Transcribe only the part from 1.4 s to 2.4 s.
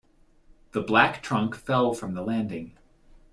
fell from the